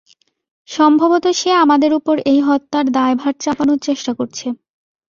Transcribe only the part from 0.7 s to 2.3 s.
সম্ভবত সে আমাদের ওপর